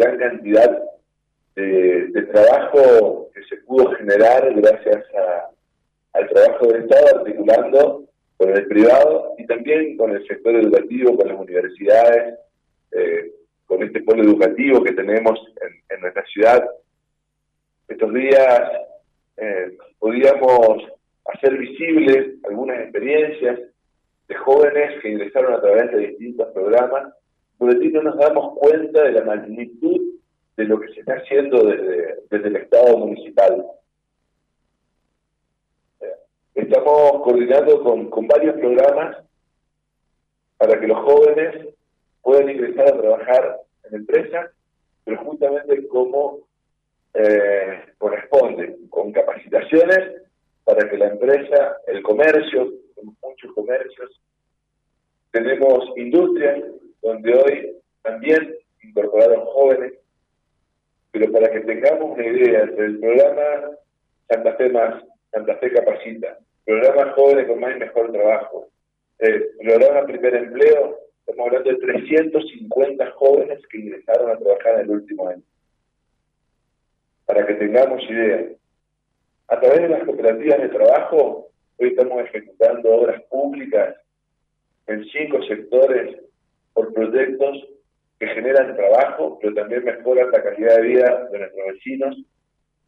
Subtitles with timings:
[0.00, 0.82] gran cantidad
[1.56, 5.04] de, trabajo que se pudo generar gracias
[6.12, 8.04] al trabajo del Estado articulando
[8.36, 12.38] con el privado y también con el sector educativo, con las universidades,
[12.92, 13.32] eh,
[13.66, 15.38] con este polo educativo que tenemos
[15.90, 16.64] en, nuestra ciudad.
[17.88, 18.62] Estos días
[19.36, 20.82] eh, podíamos
[21.26, 23.58] hacer visibles algunas experiencias
[24.28, 27.12] de jóvenes que ingresaron a través de distintos programas,
[27.60, 30.00] por el no nos damos cuenta de la magnitud
[30.56, 33.66] de lo que se está haciendo desde, desde el Estado municipal.
[36.54, 39.18] Estamos coordinando con, con varios programas
[40.56, 41.74] para que los jóvenes
[42.22, 44.52] puedan ingresar a trabajar en empresas,
[45.04, 46.38] pero justamente como
[47.12, 50.22] eh, corresponde, con capacitaciones
[50.64, 52.72] para que la empresa, el comercio,
[53.20, 54.18] muchos comercios,
[55.30, 59.92] tenemos industrias donde hoy también incorporaron jóvenes,
[61.12, 63.70] pero para que tengamos una idea del programa
[64.28, 68.68] Santa Fe Más, Santa Fe Capacita, programa Jóvenes con Más y Mejor Trabajo,
[69.18, 74.90] eh, programa Primer Empleo, estamos hablando de 350 jóvenes que ingresaron a trabajar en el
[74.90, 75.42] último año.
[77.26, 78.46] Para que tengamos idea.
[79.48, 83.96] A través de las cooperativas de trabajo, hoy estamos ejecutando obras públicas
[84.86, 86.29] en cinco sectores
[87.10, 87.68] proyectos
[88.18, 92.16] que generan trabajo, pero también mejoran la calidad de vida de nuestros vecinos.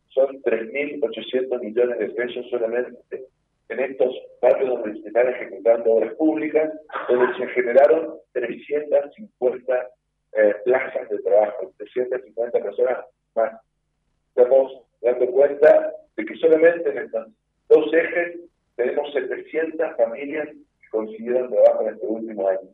[0.08, 3.24] Son 3.800 millones de pesos solamente
[3.70, 6.70] en estos barrios donde se están ejecutando obras públicas,
[7.08, 9.88] donde se generaron 350
[10.34, 12.98] eh, plazas de trabajo, 350 personas
[13.34, 13.52] más.
[14.34, 17.28] Estamos dando cuenta de que solamente en estos
[17.68, 18.40] dos ejes
[18.76, 22.68] tenemos 700 familias que consiguieron trabajo en este último año.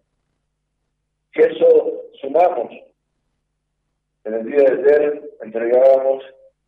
[2.39, 2.71] Sumamos,
[4.25, 6.23] en el día de ayer entregábamos,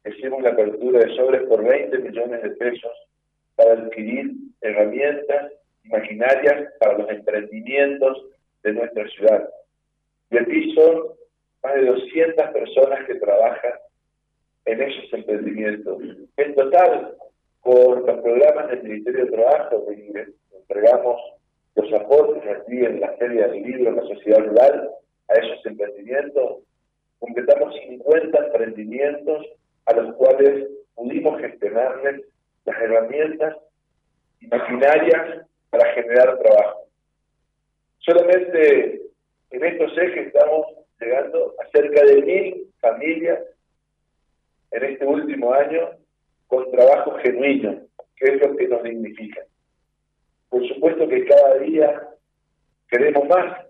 [0.04, 2.91] hicimos la apertura de sobres por 20 millones de pesos
[3.54, 4.32] para adquirir
[4.62, 5.53] herramientas
[5.84, 8.26] maquinarias para los emprendimientos
[8.64, 9.48] de nuestra ciudad.
[10.30, 11.04] Y aquí son
[11.62, 13.75] más de 200 personas que trabajan
[14.64, 16.03] en esos emprendimientos.
[16.36, 17.14] En total,
[17.60, 19.86] con los programas del Ministerio de Trabajo,
[20.53, 21.20] entregamos
[21.76, 24.91] los aportes aquí en la Feria del Libro, en la sociedad rural,
[25.30, 26.58] a esos emprendimientos,
[27.18, 29.46] completamos 50 emprendimientos
[29.86, 32.22] a los cuales pudimos gestionarles
[32.64, 33.56] las herramientas
[34.41, 36.80] y maquinarias para generar trabajo.
[37.98, 39.02] Solamente
[39.50, 40.66] en estos ejes estamos
[41.00, 43.41] llegando a cerca de mil familias
[44.72, 45.91] en este último año
[46.47, 47.80] con trabajo genuino,
[48.16, 49.42] que es lo que nos dignifica.
[50.48, 52.08] Por supuesto que cada día
[52.88, 53.69] queremos más,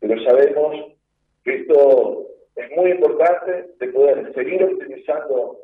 [0.00, 0.96] pero sabemos
[1.44, 5.58] que esto es muy importante de poder seguir optimizando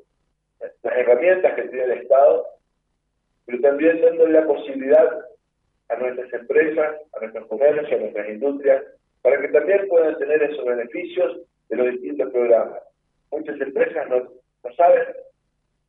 [0.60, 2.46] las herramientas que tiene el Estado,
[3.44, 5.26] pero también dándole la posibilidad
[5.88, 8.84] a nuestras empresas, a nuestros comercios, a nuestras industrias,
[9.22, 12.82] para que también puedan tener esos beneficios de los distintos programas.
[13.30, 14.28] Muchas empresas no,
[14.64, 15.04] no saben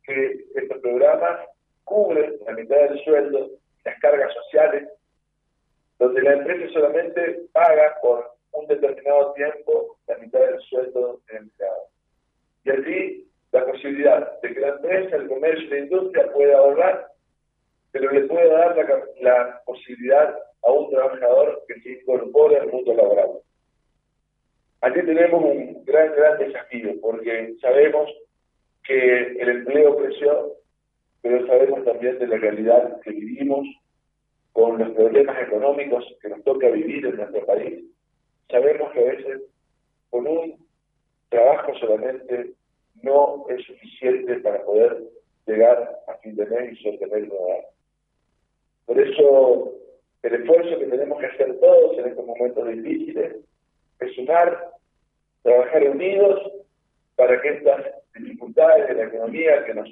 [0.04, 1.46] que estos programas
[1.84, 3.50] cubren la mitad del sueldo,
[3.84, 4.88] las cargas sociales,
[5.98, 11.82] donde la empresa solamente paga por un determinado tiempo la mitad del sueldo del empleado.
[12.64, 17.08] Y allí la posibilidad de que la empresa, el comercio y la industria pueda ahorrar,
[17.92, 18.76] pero le puede dar
[19.20, 23.30] la, posibilidad a un trabajador que se incorpore al mundo laboral.
[24.80, 28.10] Aquí tenemos un gran, gran desafío, porque sabemos
[28.84, 30.52] que el empleo creció,
[31.22, 33.66] pero sabemos también de la realidad que vivimos,
[34.52, 37.84] con los problemas económicos que nos toca vivir en nuestro país.
[38.50, 39.42] Sabemos que a veces
[40.10, 40.66] con un
[41.28, 42.54] trabajo solamente
[43.02, 45.02] no es suficiente para poder
[45.46, 47.64] llegar a fin de mes y sostener el hogar.
[48.86, 49.72] Por eso,
[50.22, 53.36] el esfuerzo que tenemos que hacer todos en estos momentos difíciles
[54.00, 54.70] es sumar,
[55.42, 56.52] trabajar unidos
[57.16, 57.84] para que estas
[58.14, 59.88] dificultades de la economía que nos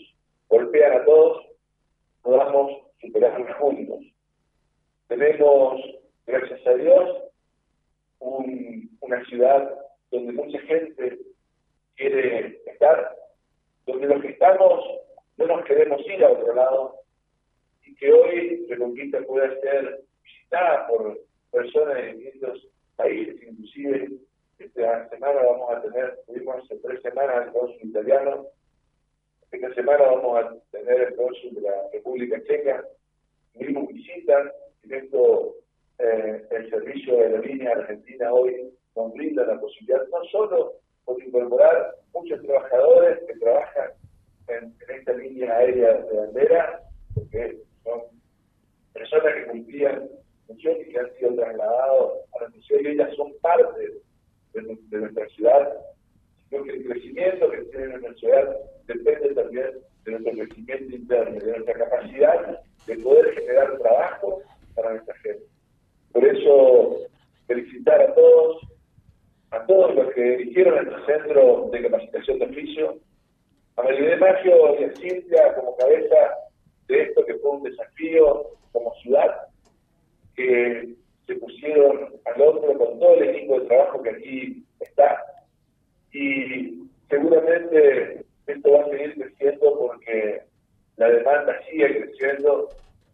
[0.49, 1.47] golpean a todos
[2.23, 4.01] podamos superarlas juntos.
[5.09, 5.81] Tenemos,
[6.27, 7.23] gracias a Dios,
[9.07, 9.75] una ciudad
[10.11, 11.19] donde mucha gente
[11.97, 13.17] quiere estar,
[13.87, 14.85] donde los que estamos
[15.37, 17.01] no nos queremos ir a otro lado
[17.85, 21.19] y que hoy Reconquista pueda ser visitada por
[21.51, 24.11] personas de distintos países, inclusive
[24.59, 28.47] esta semana vamos a tener, tuvimos hace tres semanas el cónsul italiano,
[29.53, 32.85] esta semana vamos a tener el cónsul de la República Checa,
[33.53, 34.53] tuvimos visitas,
[34.89, 35.11] en
[35.99, 40.73] eh, el servicio de la línea argentina hoy nos brinda la posibilidad no solo
[41.05, 43.91] por incorporar muchos trabajadores que trabajan
[44.49, 46.81] en, esta línea aérea de bandera,
[47.15, 48.03] porque son
[48.93, 50.09] personas que cumplían
[50.47, 53.93] funciones y que han sido trasladados a la ciudad y ellas son parte
[54.55, 54.63] de,
[54.99, 55.77] nuestra ciudad,
[56.49, 58.57] sino que el crecimiento que tiene nuestra ciudad
[58.87, 59.71] depende también
[60.05, 64.41] de nuestro crecimiento interno, de nuestra capacidad de poder generar trabajo
[64.75, 65.45] para nuestra gente.
[66.13, 66.97] Por eso,
[67.47, 68.66] felicitar a todos,
[69.67, 72.99] todos los que eligieron este centro de capacitación de oficio,
[73.77, 76.17] a de Mayo y a Cintia como cabeza
[76.89, 79.49] de esto que fue un desafío como ciudad,
[80.35, 80.95] que
[81.27, 85.23] se pusieron al otro con todo el equipo de trabajo que aquí está.
[86.13, 90.43] Y seguramente esto va a seguir creciendo porque
[90.97, 92.69] la demanda sigue creciendo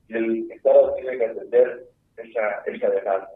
[0.08, 1.84] y el Estado tiene que atender
[2.18, 3.30] esa, esa demanda.